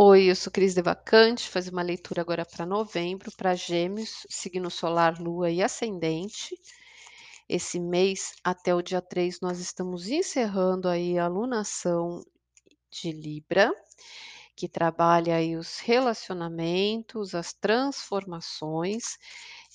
[0.00, 5.20] Oi, eu sou Cris Devacante, fazer uma leitura agora para novembro, para Gêmeos, signo solar,
[5.20, 6.56] lua e ascendente.
[7.48, 12.24] Esse mês, até o dia 3, nós estamos encerrando aí a alunação
[12.88, 13.72] de Libra,
[14.54, 19.18] que trabalha aí os relacionamentos, as transformações,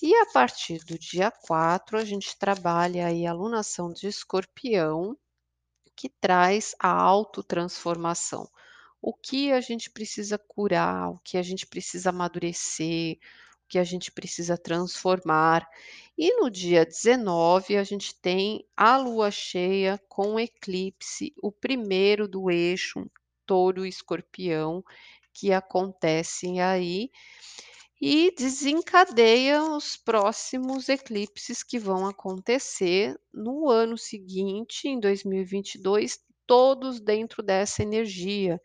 [0.00, 5.14] e a partir do dia 4, a gente trabalha aí a alunação de Escorpião,
[5.94, 8.48] que traz a autotransformação
[9.06, 13.18] o que a gente precisa curar, o que a gente precisa amadurecer,
[13.62, 15.68] o que a gente precisa transformar.
[16.16, 22.50] E no dia 19, a gente tem a lua cheia com eclipse, o primeiro do
[22.50, 23.04] eixo
[23.44, 24.82] touro escorpião,
[25.34, 27.10] que acontecem aí
[28.00, 37.42] e desencadeia os próximos eclipses que vão acontecer no ano seguinte, em 2022, todos dentro
[37.42, 38.60] dessa energia.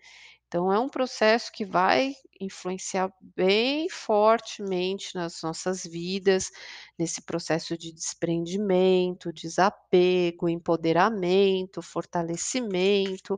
[0.47, 6.50] Então, é um processo que vai influenciar bem fortemente nas nossas vidas,
[6.97, 13.38] nesse processo de desprendimento, desapego, empoderamento, fortalecimento,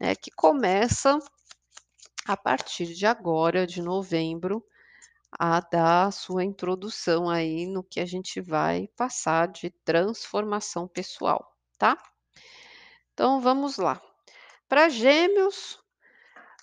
[0.00, 1.18] né, que começa
[2.26, 4.64] a partir de agora, de novembro,
[5.32, 11.96] a dar sua introdução aí no que a gente vai passar de transformação pessoal, tá?
[13.18, 14.00] Então vamos lá.
[14.68, 15.76] Para Gêmeos,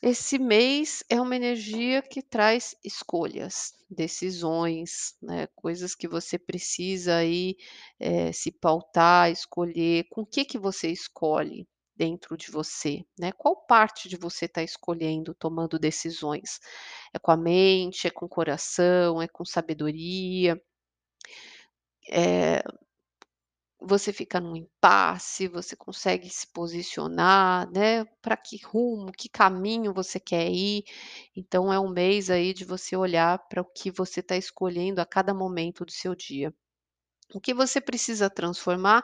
[0.01, 7.57] esse mês é uma energia que traz escolhas, decisões, né, coisas que você precisa aí,
[7.99, 10.05] eh, se pautar, escolher.
[10.09, 13.33] Com o que que você escolhe dentro de você, né?
[13.33, 16.61] Qual parte de você está escolhendo, tomando decisões?
[17.13, 20.61] É com a mente, é com o coração, é com sabedoria?
[22.09, 22.61] Eh
[23.85, 30.19] você fica num impasse, você consegue se posicionar, né, para que rumo, que caminho você
[30.19, 30.83] quer ir.
[31.35, 35.05] Então é um mês aí de você olhar para o que você está escolhendo a
[35.05, 36.53] cada momento do seu dia.
[37.33, 39.03] O que você precisa transformar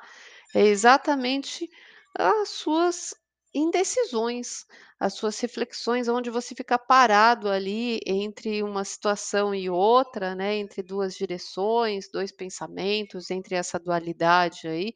[0.56, 1.70] é exatamente
[2.18, 3.16] as suas
[3.54, 4.66] indecisões,
[5.00, 10.82] as suas reflexões, onde você fica parado ali entre uma situação e outra, né, entre
[10.84, 14.94] duas direções, dois pensamentos, entre essa dualidade aí,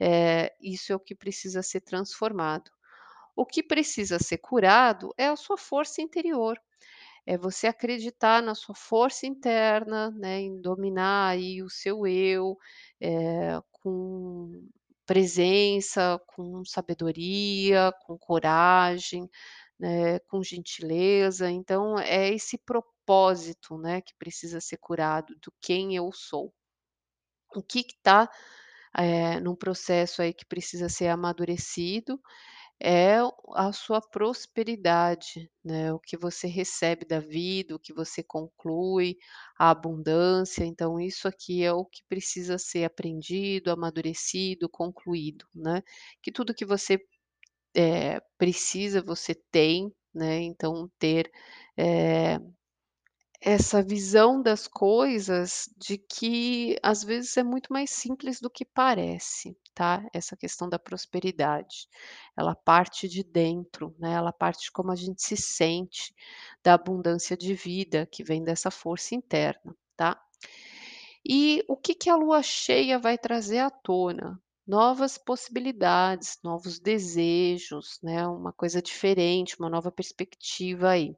[0.00, 2.70] eh, isso é o que precisa ser transformado.
[3.36, 6.58] O que precisa ser curado é a sua força interior.
[7.26, 12.58] É você acreditar na sua força interna, né, em dominar aí o seu eu,
[13.00, 14.68] eh, com
[15.08, 19.30] presença, com sabedoria, com coragem,
[19.80, 21.50] né, com gentileza.
[21.50, 26.52] Então é esse propósito, né, que precisa ser curado do quem eu sou.
[27.56, 28.28] O que está,
[28.98, 32.20] eh, num processo aí que precisa ser amadurecido
[32.80, 33.18] é
[33.54, 39.16] a sua prosperidade, né, o que você recebe da vida, o que você conclui,
[39.58, 45.82] a abundância, então isso aqui é o que precisa ser aprendido, amadurecido, concluído, né.
[46.22, 46.98] Que tudo que você,
[47.76, 51.30] eh, precisa, você tem, né, então ter,
[51.78, 52.38] eh
[53.40, 59.56] essa visão das coisas de que às vezes é muito mais simples do que parece,
[59.74, 60.04] tá?
[60.12, 61.88] Essa questão da prosperidade.
[62.36, 64.12] Ela parte de dentro, né?
[64.12, 66.12] Ela parte de como a gente se sente,
[66.64, 70.20] da abundância de vida que vem dessa força interna, tá?
[71.24, 74.40] E o que que a lua cheia vai trazer à tona?
[74.66, 78.26] Novas possibilidades, novos desejos, né?
[78.26, 81.14] Uma coisa diferente, uma nova perspectiva aí.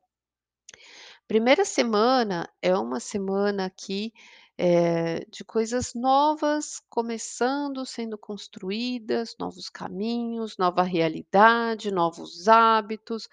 [1.30, 4.12] Primeira semana é uma semana aqui,
[4.58, 13.28] eh, de coisas novas começando, sendo construídas, novos caminhos, nova realidade, novos hábitos,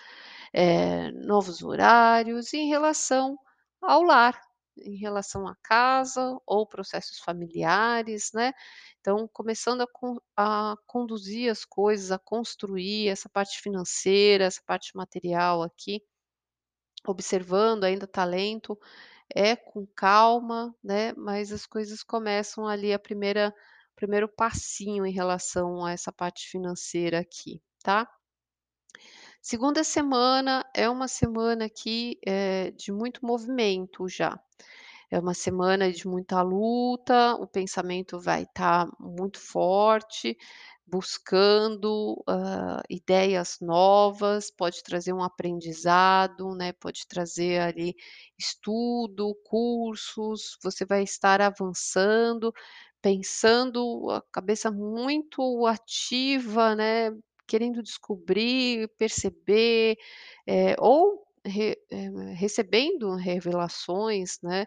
[0.53, 3.35] eh, novos horários em relação
[3.81, 4.39] ao lar,
[4.77, 8.53] em relação à casa ou processos familiares, né.
[9.01, 9.87] Então começando a
[10.37, 16.03] a conduzir as coisas, a construir essa parte financeira, essa parte material aqui.
[17.07, 18.77] Observando ainda talento,
[19.35, 23.53] é com calma, né, mas as coisas começam ali a primeira
[23.95, 28.07] primeiro passinho em relação a essa parte financeira aqui, tá.
[29.41, 34.37] Segunda semana é uma semana aqui, eh, de muito movimento já.
[35.11, 40.37] É uma semana de muita luta, o pensamento vai estar muito forte,
[40.87, 47.95] buscando, hã, ideias novas, pode trazer um aprendizado, né, pode trazer ali
[48.39, 52.53] estudo, cursos, você vai estar avançando,
[53.01, 57.11] pensando, a cabeça muito ativa, né,
[57.47, 59.97] querendo descobrir, perceber,
[60.47, 64.65] eh, ou re eh, recebendo revelações, né,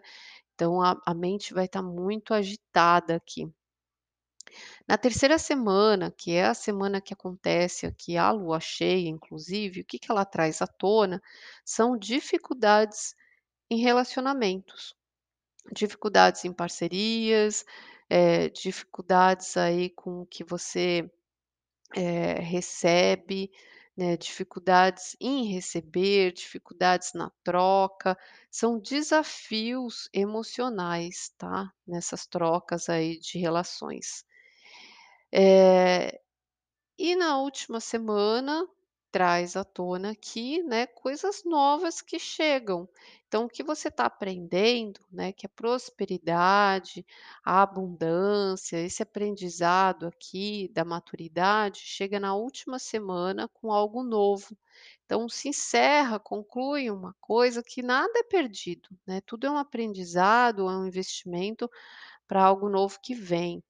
[0.55, 3.47] então a a mente vai estar muito agitada aqui.
[4.87, 9.85] Na terceira semana, que é a semana que acontece aqui a lua cheia, inclusive, o
[9.85, 11.21] que que ela traz à tona,
[11.65, 13.15] são dificuldades
[13.71, 14.95] em relacionamentos,
[15.73, 17.65] dificuldades em parcerias,
[18.09, 21.09] eh, dificuldades aí com o que você,
[21.95, 23.51] eh, recebe,
[23.97, 28.17] né, dificuldades em receber, dificuldades na troca,
[28.51, 34.25] são desafios emocionais, tá, nessas trocas aí de relações.
[35.33, 36.19] Eh,
[36.99, 38.67] e na última semana,
[39.11, 42.89] traz à tona aqui, né, coisas novas que chegam.
[43.27, 47.05] Então o que você está aprendendo, né, que a prosperidade,
[47.45, 54.57] a abundância, esse aprendizado aqui da maturidade, chega na última semana com algo novo.
[55.05, 60.69] Então se encerra, conclui uma coisa que nada é perdido, né, tudo é um aprendizado,
[60.69, 61.69] é um investimento
[62.27, 63.63] para algo novo que vem,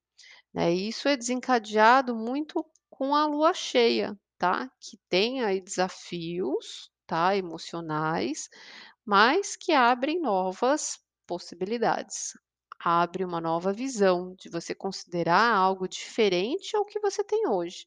[0.54, 7.36] né, isso é desencadeado muito com a lua cheia, tá, que tem aí desafios, tá,
[7.36, 8.50] emocionais,
[9.06, 12.34] mas que abrem novas possibilidades.
[12.84, 17.86] Abre uma nova visão de você considerar algo diferente ao que você tem hoje,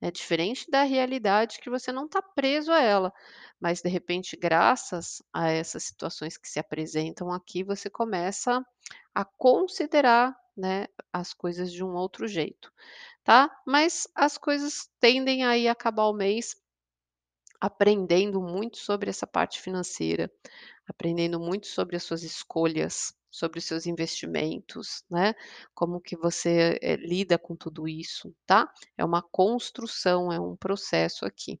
[0.00, 3.12] né, diferente da realidade que você não está preso a ela,
[3.60, 8.62] mas de repente graças a essas situações que se apresentam aqui, você começa
[9.14, 12.72] a considerar, né, as coisas de um outro jeito,
[13.24, 13.50] tá.
[13.66, 16.56] Mas as coisas tendem a ir acabar o mês
[17.60, 20.30] aprendendo muito sobre essa parte financeira,
[20.88, 25.34] aprendendo muito sobre as suas escolhas, sobre os seus investimentos, né,
[25.74, 28.72] como que você, eh, lida com tudo isso, tá.
[28.96, 31.60] É uma construção, é um processo aqui.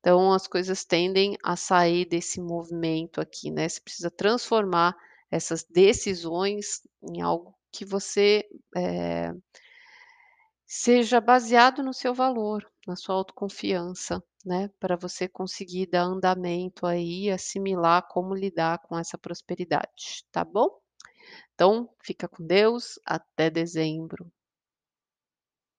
[0.00, 4.96] Então as coisas tendem a sair desse movimento aqui, né, você precisa transformar
[5.30, 8.44] essas decisões em algo que você,
[8.76, 9.32] eh
[10.68, 17.30] seja baseado no seu valor, na sua autoconfiança, né, para você conseguir dar andamento aí,
[17.30, 20.68] assimilar como lidar com essa prosperidade, tá bom.
[21.54, 24.30] Então fica com Deus, até dezembro.